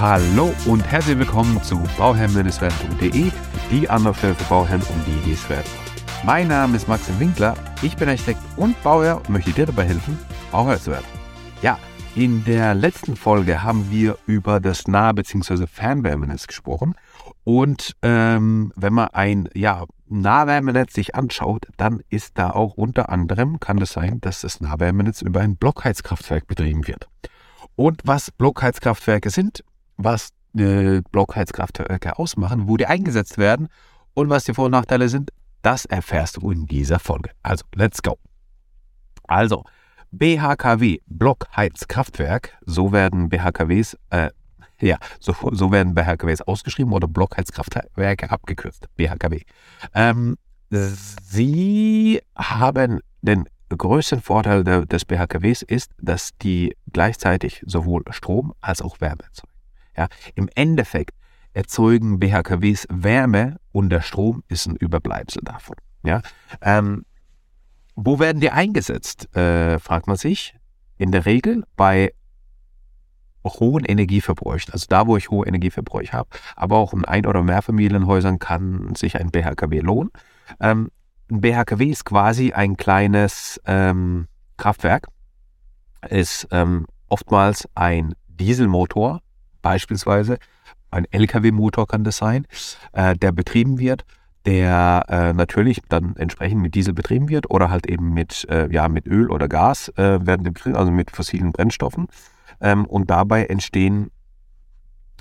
Hallo 0.00 0.52
und 0.66 0.80
herzlich 0.80 1.16
willkommen 1.16 1.62
zu 1.62 1.80
bauherrn-werden.de, 1.96 3.30
die 3.70 3.88
Anlaufstelle 3.88 4.34
für 4.34 4.44
Bauherren, 4.48 4.82
um 4.82 5.04
die 5.06 5.30
es 5.30 5.48
werden. 5.48 5.70
Mein 6.24 6.48
Name 6.48 6.74
ist 6.76 6.88
Maxim 6.88 7.20
Winkler, 7.20 7.54
ich 7.80 7.96
bin 7.96 8.08
Architekt 8.08 8.40
und 8.56 8.82
Bauherr 8.82 9.18
und 9.18 9.28
möchte 9.28 9.52
dir 9.52 9.66
dabei 9.66 9.84
helfen, 9.84 10.18
Bauherr 10.50 10.80
zu 10.80 10.90
werden. 10.90 11.04
Ja, 11.62 11.78
in 12.16 12.44
der 12.44 12.74
letzten 12.74 13.14
Folge 13.14 13.62
haben 13.62 13.88
wir 13.88 14.18
über 14.26 14.58
das 14.58 14.88
Nah- 14.88 15.12
bzw. 15.12 15.68
Fernwärmenetz 15.68 16.48
gesprochen. 16.48 16.96
Und 17.44 17.94
ähm, 18.02 18.72
wenn 18.74 18.94
man 18.94 19.08
ein 19.12 19.48
ja, 19.54 19.84
Nahwärmenetz 20.08 20.94
sich 20.94 21.14
anschaut, 21.14 21.66
dann 21.76 22.02
ist 22.08 22.36
da 22.36 22.50
auch 22.50 22.74
unter 22.74 23.10
anderem, 23.10 23.60
kann 23.60 23.80
es 23.80 23.92
sein, 23.92 24.20
dass 24.20 24.40
das 24.40 24.60
Nahwärmenetz 24.60 25.22
über 25.22 25.40
ein 25.40 25.54
Blockheizkraftwerk 25.56 26.48
betrieben 26.48 26.88
wird. 26.88 27.08
Und 27.76 28.02
was 28.04 28.32
Blockheizkraftwerke 28.32 29.30
sind, 29.30 29.62
was 29.96 30.30
äh, 30.56 31.00
Blockheizkraftwerke 31.10 32.18
ausmachen, 32.18 32.68
wo 32.68 32.76
die 32.76 32.86
eingesetzt 32.86 33.38
werden 33.38 33.68
und 34.14 34.30
was 34.30 34.44
die 34.44 34.54
Vor- 34.54 34.66
und 34.66 34.72
Nachteile 34.72 35.08
sind, 35.08 35.30
das 35.62 35.84
erfährst 35.84 36.36
du 36.36 36.50
in 36.50 36.66
dieser 36.66 36.98
Folge. 36.98 37.30
Also, 37.42 37.64
let's 37.74 38.02
go. 38.02 38.18
Also, 39.26 39.64
BHKW, 40.12 40.98
Blockheizkraftwerk, 41.06 42.56
so 42.64 42.92
werden 42.92 43.28
BHKWs, 43.28 43.96
äh, 44.10 44.30
ja, 44.80 44.98
so, 45.18 45.34
so 45.52 45.72
werden 45.72 45.94
BHKWs 45.94 46.42
ausgeschrieben 46.42 46.92
oder 46.92 47.08
Blockheizkraftwerke 47.08 48.30
abgekürzt, 48.30 48.86
BHKW. 48.96 49.40
Ähm, 49.94 50.36
sie 50.70 52.20
haben 52.36 53.00
den 53.22 53.44
größten 53.70 54.20
Vorteil 54.20 54.64
des 54.64 55.04
BHKWs 55.04 55.62
ist, 55.62 55.92
dass 55.98 56.30
die 56.42 56.76
gleichzeitig 56.92 57.62
sowohl 57.66 58.02
Strom 58.10 58.52
als 58.60 58.82
auch 58.82 59.00
Wärme 59.00 59.24
erzeugen. 59.24 59.53
Ja, 59.96 60.08
Im 60.34 60.48
Endeffekt 60.54 61.14
erzeugen 61.52 62.18
BHKWs 62.18 62.86
Wärme 62.90 63.58
und 63.72 63.90
der 63.90 64.00
Strom 64.02 64.42
ist 64.48 64.66
ein 64.66 64.76
Überbleibsel 64.76 65.42
davon. 65.44 65.76
Ja, 66.02 66.20
ähm, 66.60 67.04
wo 67.96 68.18
werden 68.18 68.40
die 68.40 68.50
eingesetzt, 68.50 69.34
äh, 69.36 69.78
fragt 69.78 70.06
man 70.06 70.16
sich. 70.16 70.54
In 70.96 71.12
der 71.12 71.26
Regel 71.26 71.64
bei 71.76 72.12
hohen 73.44 73.84
Energieverbräuchen, 73.84 74.72
also 74.72 74.86
da, 74.88 75.06
wo 75.06 75.16
ich 75.16 75.30
hohe 75.30 75.46
Energieverbräuche 75.46 76.12
habe, 76.12 76.30
aber 76.56 76.76
auch 76.76 76.92
in 76.92 77.04
Ein- 77.04 77.26
oder 77.26 77.42
Mehrfamilienhäusern 77.42 78.38
kann 78.38 78.94
sich 78.94 79.18
ein 79.18 79.30
BHKW 79.30 79.80
lohnen. 79.80 80.10
Ähm, 80.60 80.90
ein 81.30 81.40
BHKW 81.40 81.90
ist 81.90 82.04
quasi 82.04 82.52
ein 82.52 82.76
kleines 82.76 83.60
ähm, 83.66 84.28
Kraftwerk, 84.56 85.08
ist 86.08 86.48
ähm, 86.50 86.86
oftmals 87.08 87.68
ein 87.74 88.14
Dieselmotor, 88.28 89.20
beispielsweise 89.64 90.38
ein 90.90 91.06
LKW-Motor 91.10 91.88
kann 91.88 92.04
das 92.04 92.18
sein, 92.18 92.46
äh, 92.92 93.16
der 93.16 93.32
betrieben 93.32 93.80
wird 93.80 94.04
der 94.46 95.06
äh, 95.08 95.32
natürlich 95.32 95.80
dann 95.88 96.16
entsprechend 96.16 96.60
mit 96.60 96.74
Diesel 96.74 96.92
betrieben 96.92 97.28
wird 97.28 97.50
oder 97.50 97.70
halt 97.70 97.86
eben 97.86 98.12
mit, 98.12 98.46
äh, 98.50 98.70
ja, 98.70 98.88
mit 98.88 99.06
Öl 99.06 99.30
oder 99.30 99.48
Gas 99.48 99.88
äh, 99.96 100.26
werden 100.26 100.42
betrieben, 100.42 100.76
also 100.76 100.90
mit 100.90 101.10
fossilen 101.10 101.52
Brennstoffen. 101.52 102.08
Ähm, 102.60 102.84
und 102.84 103.10
dabei 103.10 103.46
entstehen, 103.46 104.10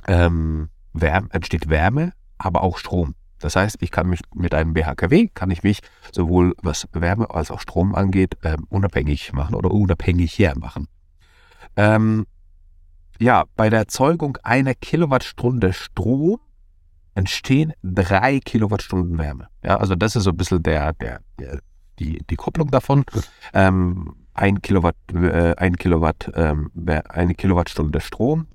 ähm, 0.08 0.70
Wärme, 0.94 1.30
entsteht 1.32 1.70
Wärme, 1.70 2.12
aber 2.38 2.64
auch 2.64 2.78
Strom. 2.78 3.16
Das 3.40 3.56
heißt, 3.56 3.78
ich 3.82 3.92
kann 3.92 4.08
mich 4.08 4.22
mit 4.34 4.54
einem 4.54 4.74
BHKW, 4.74 5.30
kann 5.34 5.52
ich 5.52 5.64
mich 5.64 5.80
sowohl 6.12 6.54
was 6.62 6.88
Wärme 6.92 7.30
als 7.30 7.50
auch 7.50 7.60
Strom 7.60 7.96
angeht, 7.96 8.38
ähm, 8.44 8.66
unabhängig 8.70 9.32
machen 9.34 9.56
oder 9.56 9.72
unabhängig 9.72 10.38
hermachen. 10.38 10.88
Ähm, 11.76 12.26
ja, 13.20 13.46
bei 13.56 13.70
der 13.70 13.80
Erzeugung 13.80 14.38
einer 14.44 14.74
Kilowattstunde 14.74 15.74
Strom 15.74 16.40
entstehen 17.16 17.74
drei 17.84 18.40
Kilowattstunden 18.40 19.18
Wärme. 19.18 19.48
Ja, 19.64 19.78
also 19.78 19.96
das 19.96 20.16
ist 20.16 20.24
so 20.24 20.32
ein 20.32 20.38
bisschen 20.38 20.64
der, 20.64 20.94
der, 20.94 21.22
der 21.40 21.60
die, 22.00 22.24
die 22.30 22.36
Kupplung 22.36 22.72
davon. 22.72 23.06
Ähm, 23.54 24.16
ein 24.34 24.62
Kilowatt, 24.62 24.96
äh, 25.14 25.56
ein 25.58 25.76
Kilowatt, 25.76 26.32
ähm, 26.36 26.72
eine 27.10 27.36
Kilowattstunde 27.36 28.02
Strom 28.02 28.48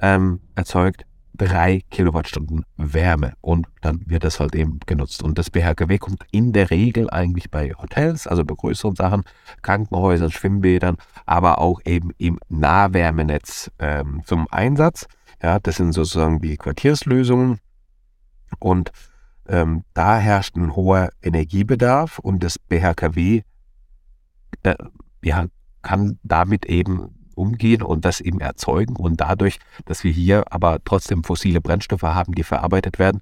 ähm, 0.00 0.40
erzeugt 0.54 1.04
drei 1.46 1.82
Kilowattstunden 1.90 2.64
Wärme 2.76 3.34
und 3.40 3.66
dann 3.80 4.02
wird 4.06 4.24
das 4.24 4.40
halt 4.40 4.54
eben 4.54 4.78
genutzt. 4.86 5.22
Und 5.22 5.38
das 5.38 5.50
BHKW 5.50 5.98
kommt 5.98 6.22
in 6.30 6.52
der 6.52 6.70
Regel 6.70 7.10
eigentlich 7.10 7.50
bei 7.50 7.72
Hotels, 7.74 8.26
also 8.26 8.44
bei 8.44 8.54
größeren 8.54 8.94
Sachen, 8.94 9.22
Krankenhäusern, 9.62 10.30
Schwimmbädern, 10.30 10.96
aber 11.26 11.58
auch 11.58 11.80
eben 11.84 12.10
im 12.18 12.38
Nahwärmenetz 12.48 13.70
ähm, 13.78 14.22
zum 14.24 14.46
Einsatz. 14.50 15.06
Ja, 15.42 15.58
das 15.58 15.76
sind 15.76 15.92
sozusagen 15.92 16.40
die 16.40 16.56
Quartierslösungen, 16.56 17.58
und 18.58 18.90
ähm, 19.46 19.84
da 19.94 20.18
herrscht 20.18 20.56
ein 20.56 20.74
hoher 20.74 21.10
Energiebedarf 21.22 22.18
und 22.18 22.42
das 22.42 22.58
BHKW 22.58 23.42
äh, 24.62 24.74
ja, 25.22 25.46
kann 25.82 26.18
damit 26.22 26.66
eben 26.66 27.19
umgehen 27.40 27.82
und 27.82 28.04
das 28.04 28.20
eben 28.20 28.40
erzeugen. 28.40 28.96
Und 28.96 29.20
dadurch, 29.20 29.58
dass 29.86 30.04
wir 30.04 30.12
hier 30.12 30.52
aber 30.52 30.78
trotzdem 30.84 31.24
fossile 31.24 31.60
Brennstoffe 31.60 32.02
haben, 32.02 32.34
die 32.34 32.42
verarbeitet 32.42 32.98
werden, 32.98 33.20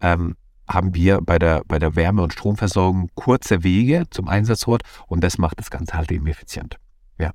ähm, 0.00 0.36
haben 0.68 0.94
wir 0.94 1.20
bei 1.20 1.38
der, 1.38 1.62
bei 1.66 1.78
der 1.78 1.94
Wärme- 1.94 2.22
und 2.22 2.32
Stromversorgung 2.32 3.10
kurze 3.14 3.62
Wege 3.62 4.04
zum 4.10 4.28
Einsatzort 4.28 4.82
und 5.06 5.22
das 5.22 5.38
macht 5.38 5.58
das 5.58 5.70
Ganze 5.70 5.94
halt 5.94 6.10
eben 6.10 6.26
effizient. 6.26 6.78
Ja, 7.18 7.30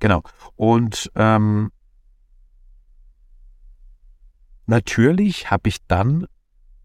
genau. 0.00 0.22
Und 0.56 1.10
ähm, 1.14 1.70
natürlich 4.66 5.50
habe 5.50 5.68
ich 5.68 5.86
dann 5.86 6.26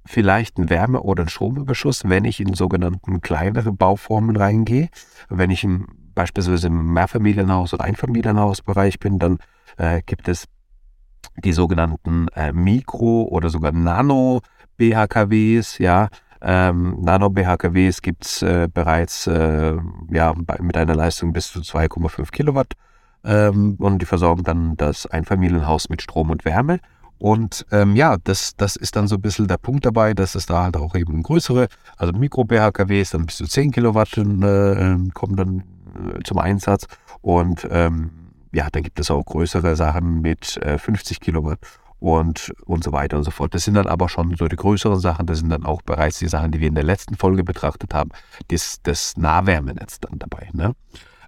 vielleicht 0.05 0.57
einen 0.57 0.69
Wärme- 0.69 1.01
oder 1.01 1.23
einen 1.23 1.29
Stromüberschuss, 1.29 2.03
wenn 2.05 2.25
ich 2.25 2.39
in 2.39 2.53
sogenannten 2.53 3.21
kleinere 3.21 3.71
Bauformen 3.71 4.35
reingehe. 4.35 4.89
Wenn 5.29 5.51
ich 5.51 5.63
im, 5.63 5.87
beispielsweise 6.17 6.67
im 6.67 6.97
Mehrfamilienhaus- 6.97 7.75
oder 7.75 7.83
Einfamilienhausbereich 7.83 8.99
bin, 8.99 9.19
dann 9.19 9.37
äh, 9.77 10.01
gibt 10.03 10.27
es 10.27 10.45
die 11.43 11.53
sogenannten 11.53 12.27
äh, 12.29 12.51
Mikro- 12.51 13.27
oder 13.29 13.49
sogar 13.49 13.71
Nano-BHKWs, 13.71 15.77
ja. 15.77 16.07
Ähm, 16.41 16.97
Nano-BHKWs 17.01 18.01
gibt 18.01 18.25
es 18.25 18.41
äh, 18.41 18.67
bereits 18.73 19.27
äh, 19.27 19.77
ja, 20.09 20.33
bei, 20.35 20.57
mit 20.59 20.75
einer 20.75 20.95
Leistung 20.95 21.33
bis 21.33 21.51
zu 21.51 21.59
2,5 21.59 22.31
Kilowatt 22.31 22.73
ähm, 23.23 23.75
und 23.77 24.01
die 24.01 24.05
versorgen 24.05 24.43
dann 24.43 24.75
das 24.75 25.05
Einfamilienhaus 25.05 25.89
mit 25.89 26.01
Strom 26.01 26.31
und 26.31 26.45
Wärme. 26.45 26.79
Und 27.19 27.63
ähm, 27.71 27.95
ja, 27.95 28.17
das, 28.23 28.55
das 28.55 28.75
ist 28.75 28.95
dann 28.95 29.07
so 29.07 29.17
ein 29.17 29.21
bisschen 29.21 29.47
der 29.47 29.57
Punkt 29.57 29.85
dabei, 29.85 30.15
dass 30.15 30.33
es 30.33 30.47
da 30.47 30.63
halt 30.63 30.77
auch 30.77 30.95
eben 30.95 31.21
größere, 31.21 31.67
also 31.95 32.13
Mikro-BHKWs, 32.13 33.11
dann 33.11 33.27
bis 33.27 33.37
zu 33.37 33.45
10 33.45 33.71
Kilowatt 33.71 34.17
äh, 34.17 34.21
ähm, 34.21 35.11
kommen 35.13 35.35
dann 35.35 35.63
äh, 36.15 36.23
zum 36.23 36.37
Einsatz. 36.37 36.87
Und 37.21 37.67
ähm, 37.69 38.11
ja, 38.51 38.69
dann 38.71 38.83
gibt 38.83 38.99
es 38.99 39.11
auch 39.11 39.23
größere 39.23 39.75
Sachen 39.75 40.21
mit 40.21 40.57
äh, 40.57 40.77
50 40.77 41.19
Kilowatt 41.19 41.59
und, 41.99 42.53
und 42.65 42.83
so 42.83 42.91
weiter 42.91 43.17
und 43.17 43.23
so 43.23 43.31
fort. 43.31 43.53
Das 43.53 43.63
sind 43.63 43.73
dann 43.73 43.87
aber 43.87 44.09
schon 44.09 44.35
so 44.37 44.47
die 44.47 44.55
größeren 44.55 44.99
Sachen, 44.99 45.25
das 45.25 45.39
sind 45.39 45.49
dann 45.49 45.65
auch 45.65 45.81
bereits 45.81 46.19
die 46.19 46.27
Sachen, 46.27 46.51
die 46.51 46.59
wir 46.59 46.67
in 46.67 46.75
der 46.75 46.83
letzten 46.83 47.15
Folge 47.15 47.43
betrachtet 47.43 47.93
haben, 47.93 48.11
das, 48.49 48.81
das 48.83 49.17
Nahwärmenetz 49.17 49.99
dann 49.99 50.19
dabei. 50.19 50.49
Ne? 50.53 50.75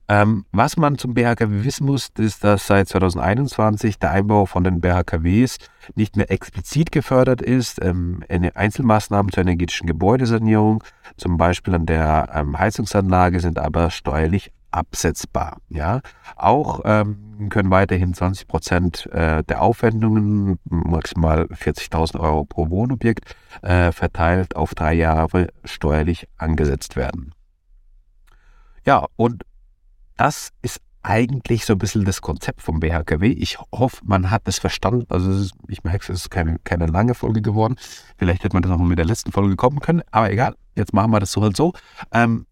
Ähm, 0.10 0.46
was 0.52 0.76
man 0.76 0.98
zum 0.98 1.14
BHKW 1.14 1.64
wissen 1.64 1.86
muss, 1.86 2.10
ist, 2.18 2.44
dass 2.44 2.66
seit 2.66 2.90
2021 2.90 4.00
der 4.00 4.10
Einbau 4.10 4.48
von 4.48 4.64
den 4.64 4.82
BHKWs 4.82 5.60
nicht 5.94 6.18
mehr 6.18 6.32
explizit 6.32 6.92
gefördert 6.92 7.44
ist. 7.44 7.80
Ähm, 7.84 8.24
Einzelmaßnahmen 8.28 9.32
zur 9.32 9.44
energetischen 9.44 9.86
Gebäudesanierung, 9.86 10.84
zum 11.16 11.38
Beispiel 11.38 11.76
an 11.76 11.86
der 11.86 12.28
ähm, 12.34 12.58
Heizungsanlage, 12.58 13.40
sind 13.40 13.60
aber 13.60 13.92
steuerlich 13.92 14.52
absetzbar. 14.72 15.58
Ja, 15.70 16.02
auch 16.36 16.82
ähm, 16.86 17.48
können 17.50 17.70
weiterhin 17.70 18.16
20 18.16 18.48
Prozent 18.48 19.06
äh, 19.12 19.44
der 19.44 19.62
Aufwendungen, 19.62 20.58
maximal 20.66 21.44
40.000 21.46 22.20
Euro 22.20 22.46
pro 22.46 22.72
Wohnobjekt, 22.72 23.36
äh, 23.62 23.92
verteilt 23.92 24.56
auf 24.56 24.74
drei 24.74 24.94
Jahre 24.94 25.50
steuerlich 25.64 26.28
angesetzt 26.38 26.96
werden. 26.96 27.34
Ja, 28.86 29.06
und 29.16 29.44
das 30.20 30.52
ist 30.62 30.82
eigentlich 31.02 31.66
so 31.66 31.74
ein 31.74 31.80
bisschen 31.80 32.04
das 32.04 32.22
Konzept 32.22 32.62
vom 32.62 32.82
BHKW. 32.82 33.32
Ich 33.32 33.58
hoffe, 33.74 34.02
man 34.04 34.30
hat 34.30 34.42
es 34.50 34.60
verstanden. 34.60 35.06
Also 35.08 35.32
ist, 35.32 35.54
ich 35.70 35.86
merke, 35.86 36.12
es 36.12 36.24
ist 36.24 36.30
keine, 36.30 36.60
keine 36.66 36.88
lange 36.88 37.14
Folge 37.14 37.42
geworden. 37.42 37.78
Vielleicht 38.18 38.44
hätte 38.44 38.54
man 38.54 38.64
das 38.64 38.72
auch 38.74 38.78
mit 38.80 38.98
der 38.98 39.06
letzten 39.06 39.32
Folge 39.32 39.56
kommen 39.56 39.80
können, 39.80 40.02
aber 40.12 40.30
egal, 40.30 40.56
jetzt 40.76 40.94
machen 40.94 41.12
wir 41.12 41.22
das 41.22 41.32
so 41.32 41.42
halt 41.42 41.56
so. 41.56 41.72
Ähm, 42.12 42.46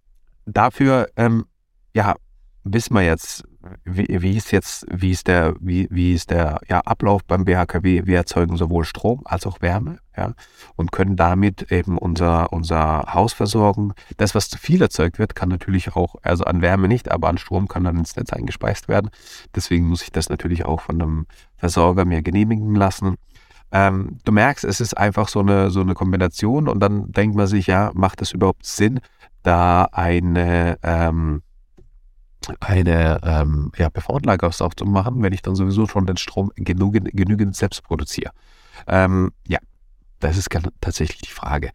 dafür, 0.45 1.09
ähm, 1.17 1.45
ja, 1.93 2.15
wissen 2.63 2.93
wir 2.93 3.01
jetzt, 3.01 3.43
wie, 3.85 4.07
wie 4.09 4.37
ist 4.37 4.51
jetzt, 4.51 4.85
wie 4.89 5.11
ist 5.11 5.27
der, 5.27 5.55
wie, 5.59 5.87
wie 5.89 6.13
ist 6.13 6.29
der 6.31 6.59
ja, 6.67 6.79
Ablauf 6.81 7.23
beim 7.23 7.45
BHKW? 7.45 8.05
Wir 8.05 8.17
erzeugen 8.17 8.57
sowohl 8.57 8.85
Strom 8.85 9.21
als 9.25 9.45
auch 9.45 9.61
Wärme, 9.61 9.99
ja, 10.15 10.33
und 10.75 10.91
können 10.91 11.15
damit 11.15 11.71
eben 11.71 11.97
unser, 11.97 12.53
unser 12.53 13.13
Haus 13.13 13.33
versorgen. 13.33 13.93
Das, 14.17 14.35
was 14.35 14.49
zu 14.49 14.57
viel 14.57 14.81
erzeugt 14.81 15.19
wird, 15.19 15.35
kann 15.35 15.49
natürlich 15.49 15.95
auch, 15.95 16.15
also 16.21 16.43
an 16.45 16.61
Wärme 16.61 16.87
nicht, 16.87 17.11
aber 17.11 17.29
an 17.29 17.37
Strom 17.37 17.67
kann 17.67 17.83
dann 17.83 17.97
ins 17.97 18.15
Netz 18.15 18.31
eingespeist 18.31 18.87
werden. 18.87 19.09
Deswegen 19.55 19.87
muss 19.87 20.03
ich 20.03 20.11
das 20.11 20.29
natürlich 20.29 20.65
auch 20.65 20.81
von 20.81 21.01
einem 21.01 21.25
Versorger 21.57 22.05
mir 22.05 22.21
genehmigen 22.21 22.75
lassen. 22.75 23.15
Ähm, 23.71 24.19
du 24.23 24.31
merkst, 24.31 24.63
es 24.63 24.79
ist 24.79 24.97
einfach 24.97 25.27
so 25.27 25.39
eine, 25.39 25.71
so 25.71 25.81
eine 25.81 25.93
Kombination 25.93 26.69
und 26.69 26.79
dann 26.79 27.11
denkt 27.11 27.35
man 27.35 27.47
sich, 27.47 27.67
ja, 27.67 27.91
macht 27.93 28.21
es 28.21 28.31
überhaupt 28.31 28.65
Sinn, 28.65 28.99
da 29.43 29.89
eine, 29.91 30.77
ähm, 30.83 31.41
eine 32.59 33.19
ähm, 33.23 33.71
ja, 33.77 33.89
PV-Anlage 33.89 34.45
zu 34.75 34.85
machen, 34.85 35.21
wenn 35.21 35.33
ich 35.33 35.41
dann 35.41 35.55
sowieso 35.55 35.87
schon 35.87 36.05
den 36.05 36.17
Strom 36.17 36.51
genügend, 36.55 37.09
genügend 37.13 37.55
selbst 37.55 37.83
produziere? 37.83 38.31
Ähm, 38.87 39.31
ja, 39.47 39.59
das 40.19 40.37
ist 40.37 40.49
tatsächlich 40.81 41.21
die 41.21 41.33
Frage. 41.33 41.71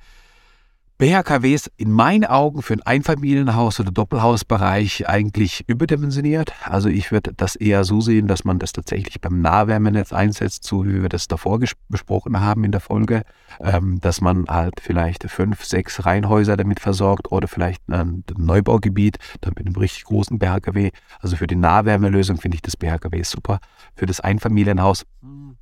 BHKWs 1.02 1.68
in 1.78 1.90
meinen 1.90 2.26
Augen 2.26 2.62
für 2.62 2.74
ein 2.74 2.82
Einfamilienhaus 2.82 3.80
oder 3.80 3.90
Doppelhausbereich 3.90 5.08
eigentlich 5.08 5.64
überdimensioniert. 5.66 6.52
Also 6.64 6.88
ich 6.88 7.10
würde 7.10 7.32
das 7.36 7.56
eher 7.56 7.82
so 7.82 8.00
sehen, 8.00 8.28
dass 8.28 8.44
man 8.44 8.60
das 8.60 8.72
tatsächlich 8.72 9.20
beim 9.20 9.40
Nahwärmenetz 9.40 10.12
einsetzt, 10.12 10.62
so 10.62 10.86
wie 10.86 11.02
wir 11.02 11.08
das 11.08 11.26
davor 11.26 11.58
besprochen 11.88 12.38
haben 12.38 12.62
in 12.62 12.70
der 12.70 12.80
Folge, 12.80 13.22
ähm, 13.58 13.98
dass 14.00 14.20
man 14.20 14.46
halt 14.46 14.74
vielleicht 14.80 15.28
fünf, 15.28 15.64
sechs 15.64 16.06
Reihenhäuser 16.06 16.56
damit 16.56 16.78
versorgt 16.78 17.32
oder 17.32 17.48
vielleicht 17.48 17.82
ein 17.88 18.22
Neubaugebiet, 18.36 19.18
dann 19.40 19.54
mit 19.56 19.66
einem 19.66 19.74
richtig 19.74 20.04
großen 20.04 20.38
BHKW. 20.38 20.92
Also 21.18 21.34
für 21.34 21.48
die 21.48 21.56
Nahwärmelösung 21.56 22.36
finde 22.36 22.54
ich 22.54 22.62
das 22.62 22.76
BHKW 22.76 23.24
super. 23.24 23.58
Für 23.96 24.06
das 24.06 24.20
Einfamilienhaus, 24.20 25.04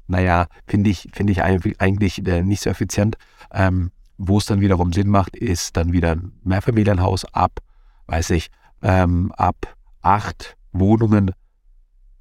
naja, 0.06 0.48
finde 0.66 0.90
ich, 0.90 1.08
finde 1.14 1.32
ich 1.32 1.42
eigentlich 1.42 2.26
äh, 2.26 2.42
nicht 2.42 2.60
so 2.60 2.68
effizient. 2.68 3.16
Ähm, 3.54 3.90
wo 4.22 4.36
es 4.36 4.44
dann 4.44 4.60
wiederum 4.60 4.92
Sinn 4.92 5.08
macht, 5.08 5.34
ist 5.34 5.76
dann 5.78 5.92
wieder 5.92 6.12
ein 6.12 6.32
Mehrfamilienhaus 6.44 7.24
ab, 7.32 7.60
weiß 8.06 8.30
ich, 8.30 8.50
ähm, 8.82 9.32
ab 9.32 9.74
acht 10.02 10.56
Wohnungen, 10.72 11.30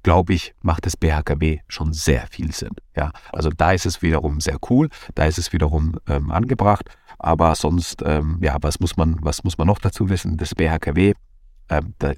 glaube 0.02 0.32
ich, 0.32 0.54
macht 0.62 0.86
das 0.86 0.96
BHKW 0.96 1.58
schon 1.68 1.92
sehr 1.92 2.26
viel 2.28 2.52
Sinn. 2.52 2.70
Ja, 2.96 3.12
also 3.32 3.50
da 3.50 3.72
ist 3.72 3.84
es 3.84 4.00
wiederum 4.00 4.40
sehr 4.40 4.56
cool, 4.70 4.88
da 5.14 5.26
ist 5.26 5.38
es 5.38 5.52
wiederum 5.52 5.98
ähm, 6.08 6.30
angebracht. 6.30 6.88
Aber 7.18 7.54
sonst, 7.54 8.02
ähm, 8.06 8.38
ja, 8.40 8.56
was 8.62 8.80
muss 8.80 8.96
man, 8.96 9.18
was 9.20 9.44
muss 9.44 9.58
man 9.58 9.66
noch 9.66 9.78
dazu 9.78 10.08
wissen? 10.08 10.38
Das 10.38 10.54
BHKW 10.54 11.12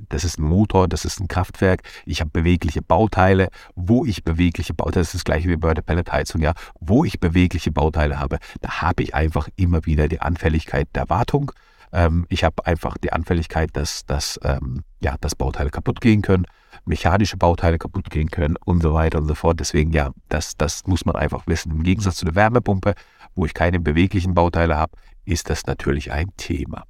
das 0.09 0.25
ist 0.25 0.39
ein 0.39 0.45
Motor, 0.45 0.89
das 0.89 1.05
ist 1.05 1.21
ein 1.21 1.29
Kraftwerk. 1.29 1.83
Ich 2.07 2.21
habe 2.21 2.31
bewegliche 2.31 2.83
Bauteile. 2.83 3.49
Wo 3.75 4.05
ich 4.05 4.25
bewegliche 4.25 4.75
Bauteile, 4.75 5.03
das 5.03 5.09
ist 5.09 5.15
das 5.15 5.25
gleiche 5.25 5.49
wie 5.49 5.57
bei 5.57 5.75
der 5.75 5.83
Pelletheizung, 5.83 6.41
ja. 6.41 6.55
Wo 6.81 7.05
ich 7.05 7.21
bewegliche 7.21 7.71
Bauteile 7.71 8.19
habe, 8.19 8.39
da 8.61 8.81
habe 8.81 9.03
ich 9.03 9.15
einfach 9.15 9.49
immer 9.57 9.85
wieder 9.87 10.09
die 10.09 10.21
Anfälligkeit 10.21 10.89
der 10.95 11.09
Wartung. 11.09 11.53
Ähm, 11.93 12.27
ich 12.29 12.45
habe 12.45 12.67
einfach 12.67 12.97
die 12.97 13.13
Anfälligkeit, 13.13 13.71
dass, 13.75 14.07
dass, 14.07 14.41
ähm, 14.43 14.83
ja, 15.01 15.17
dass 15.21 15.35
Bauteile 15.35 15.71
kaputt 15.71 16.01
gehen 16.01 16.23
können, 16.23 16.47
mechanische 16.87 17.37
Bauteile 17.37 17.79
kaputt 17.79 18.09
gehen 18.11 18.31
können 18.31 18.57
und 18.65 18.83
so 18.83 18.95
weiter 18.95 19.19
und 19.19 19.29
so 19.29 19.35
fort. 19.35 19.61
Deswegen, 19.61 19.93
ja, 19.93 20.11
das, 20.29 20.57
das 20.57 20.87
muss 20.87 21.05
man 21.05 21.17
einfach 21.17 21.47
wissen. 21.47 21.73
Im 21.73 21.83
Gegensatz 21.83 22.17
zu 22.17 22.25
der 22.25 22.35
Wärmepumpe, 22.35 22.95
wo 23.35 23.45
ich 23.45 23.55
keine 23.55 23.79
beweglichen 23.81 24.35
Bauteile 24.35 24.77
habe, 24.77 24.97
ist 25.25 25.51
das 25.51 25.67
natürlich 25.67 26.11
ein 26.11 26.31
Thema. 26.37 26.85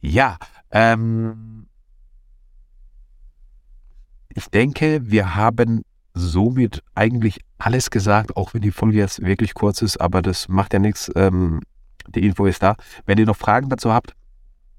Ja, 0.00 0.38
ähm, 0.70 1.66
ich 4.34 4.46
denke, 4.46 5.00
wir 5.04 5.34
haben 5.34 5.82
somit 6.14 6.82
eigentlich 6.94 7.40
alles 7.58 7.90
gesagt, 7.90 8.36
auch 8.36 8.54
wenn 8.54 8.62
die 8.62 8.70
Folge 8.70 8.98
jetzt 8.98 9.24
wirklich 9.24 9.54
kurz 9.54 9.82
ist, 9.82 10.00
aber 10.00 10.22
das 10.22 10.48
macht 10.48 10.72
ja 10.72 10.78
nichts. 10.78 11.10
Ähm, 11.14 11.60
die 12.08 12.26
Info 12.26 12.46
ist 12.46 12.62
da. 12.62 12.74
Wenn 13.06 13.18
ihr 13.18 13.26
noch 13.26 13.36
Fragen 13.36 13.68
dazu 13.68 13.92
habt, 13.92 14.14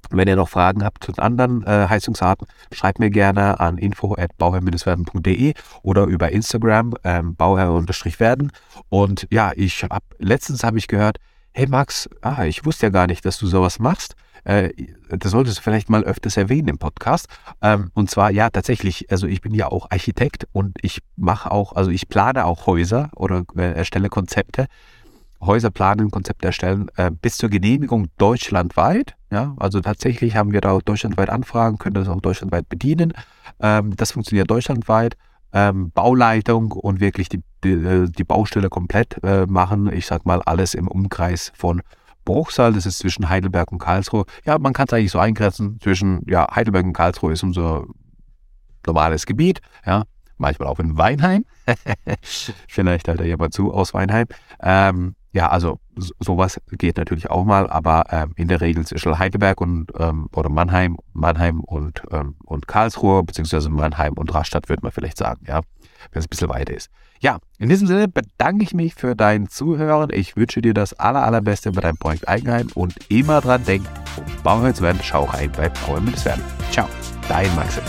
wenn 0.09 0.27
ihr 0.27 0.35
noch 0.35 0.49
Fragen 0.49 0.83
habt 0.83 1.03
zu 1.03 1.13
anderen 1.17 1.63
äh, 1.63 1.87
Heizungsarten, 1.87 2.47
schreibt 2.73 2.99
mir 2.99 3.09
gerne 3.09 3.59
an 3.59 3.77
info@bauherr-werden.de 3.77 5.53
oder 5.83 6.05
über 6.05 6.31
Instagram 6.31 6.93
ähm, 7.03 7.35
bauherr-werden. 7.35 8.51
Und 8.89 9.27
ja, 9.31 9.51
ich 9.55 9.83
habe 9.83 10.05
letztens 10.17 10.63
habe 10.63 10.77
ich 10.77 10.87
gehört, 10.87 11.17
hey 11.53 11.67
Max, 11.67 12.09
ah, 12.21 12.45
ich 12.45 12.65
wusste 12.65 12.87
ja 12.87 12.89
gar 12.89 13.07
nicht, 13.07 13.25
dass 13.25 13.37
du 13.37 13.47
sowas 13.47 13.79
machst. 13.79 14.15
Äh, 14.43 14.69
das 15.09 15.31
solltest 15.31 15.59
du 15.59 15.61
vielleicht 15.61 15.89
mal 15.89 16.03
öfters 16.03 16.37
erwähnen 16.37 16.69
im 16.69 16.77
Podcast. 16.77 17.27
Ähm, 17.61 17.91
und 17.93 18.09
zwar, 18.09 18.31
ja, 18.31 18.49
tatsächlich, 18.49 19.11
also 19.11 19.27
ich 19.27 19.41
bin 19.41 19.53
ja 19.53 19.67
auch 19.67 19.91
Architekt 19.91 20.47
und 20.51 20.77
ich 20.81 21.01
mache 21.15 21.51
auch, 21.51 21.73
also 21.73 21.91
ich 21.91 22.07
plane 22.07 22.45
auch 22.45 22.65
Häuser 22.65 23.09
oder 23.15 23.43
äh, 23.55 23.73
erstelle 23.73 24.09
Konzepte. 24.09 24.65
Häuser 25.41 25.71
planen, 25.71 26.11
Konzepte 26.11 26.47
erstellen, 26.47 26.89
äh, 26.97 27.09
bis 27.09 27.37
zur 27.37 27.49
Genehmigung 27.49 28.07
deutschlandweit. 28.17 29.15
Ja, 29.31 29.55
also 29.57 29.81
tatsächlich 29.81 30.35
haben 30.35 30.51
wir 30.51 30.61
da 30.61 30.71
auch 30.71 30.81
deutschlandweit 30.81 31.29
Anfragen, 31.29 31.77
können 31.77 31.95
das 31.95 32.07
auch 32.07 32.21
deutschlandweit 32.21 32.69
bedienen. 32.69 33.13
Ähm, 33.59 33.95
das 33.95 34.11
funktioniert 34.11 34.49
deutschlandweit. 34.49 35.15
Ähm, 35.53 35.91
Bauleitung 35.91 36.71
und 36.71 36.99
wirklich 36.99 37.29
die, 37.29 37.43
die, 37.63 37.71
äh, 37.71 38.09
die 38.09 38.23
Baustelle 38.23 38.69
komplett 38.69 39.21
äh, 39.23 39.45
machen. 39.45 39.91
Ich 39.91 40.05
sag 40.05 40.25
mal 40.25 40.41
alles 40.43 40.73
im 40.73 40.87
Umkreis 40.87 41.51
von 41.55 41.81
Bruchsal, 42.23 42.73
das 42.73 42.85
ist 42.85 42.99
zwischen 42.99 43.29
Heidelberg 43.29 43.71
und 43.71 43.79
Karlsruhe. 43.79 44.25
Ja, 44.45 44.57
man 44.59 44.73
kann 44.73 44.85
es 44.87 44.93
eigentlich 44.93 45.11
so 45.11 45.19
eingrenzen. 45.19 45.79
Zwischen 45.81 46.23
ja, 46.27 46.47
Heidelberg 46.53 46.85
und 46.85 46.93
Karlsruhe 46.93 47.33
ist 47.33 47.43
unser 47.43 47.85
normales 48.85 49.25
Gebiet. 49.25 49.61
Ja, 49.85 50.03
manchmal 50.37 50.67
auch 50.67 50.79
in 50.79 50.97
Weinheim. 50.97 51.45
Vielleicht 52.67 53.07
hört 53.07 53.19
da 53.19 53.23
jemand 53.23 53.53
zu 53.53 53.73
aus 53.73 53.93
Weinheim. 53.93 54.27
Ähm, 54.61 55.15
ja, 55.33 55.49
also 55.49 55.79
sowas 56.19 56.59
geht 56.71 56.97
natürlich 56.97 57.29
auch 57.29 57.45
mal, 57.45 57.69
aber 57.69 58.05
ähm, 58.09 58.33
in 58.35 58.47
der 58.47 58.61
Regel 58.61 58.85
zwischen 58.85 59.17
Heidelberg 59.17 59.61
und 59.61 59.91
ähm, 59.97 60.27
oder 60.35 60.49
Mannheim, 60.49 60.97
Mannheim 61.13 61.61
und, 61.61 62.01
ähm, 62.11 62.35
und 62.45 62.67
Karlsruhe, 62.67 63.23
beziehungsweise 63.23 63.69
Mannheim 63.69 64.13
und 64.13 64.33
Rastatt, 64.33 64.69
würde 64.69 64.83
man 64.83 64.91
vielleicht 64.91 65.17
sagen, 65.17 65.43
ja, 65.47 65.61
wenn 66.11 66.19
es 66.19 66.25
ein 66.25 66.29
bisschen 66.29 66.49
weiter 66.49 66.73
ist. 66.73 66.89
Ja, 67.19 67.37
in 67.59 67.69
diesem 67.69 67.87
Sinne 67.87 68.07
bedanke 68.07 68.63
ich 68.63 68.73
mich 68.73 68.95
für 68.95 69.15
dein 69.15 69.47
Zuhören. 69.47 70.09
Ich 70.11 70.35
wünsche 70.35 70.61
dir 70.61 70.73
das 70.73 70.93
aller, 70.93 71.23
allerbeste 71.23 71.71
bei 71.71 71.81
deinem 71.81 71.97
Projekt 71.97 72.27
Eigenheim 72.27 72.69
und 72.73 72.95
immer 73.09 73.41
dran 73.41 73.63
denk, 73.63 73.85
um 74.17 74.23
Bauholz 74.43 74.81
werden, 74.81 74.99
schau 75.03 75.25
rein 75.25 75.51
bei 75.55 75.69
Bauholz 75.69 76.25
werden. 76.25 76.41
Ciao, 76.71 76.87
dein 77.29 77.53
Maxim. 77.55 77.83